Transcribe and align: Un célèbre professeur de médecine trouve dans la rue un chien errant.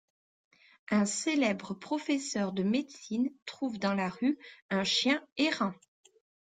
Un 0.89 1.05
célèbre 1.05 1.75
professeur 1.75 2.53
de 2.53 2.63
médecine 2.63 3.29
trouve 3.45 3.77
dans 3.77 3.93
la 3.93 4.09
rue 4.09 4.39
un 4.71 4.83
chien 4.83 5.23
errant. 5.37 5.75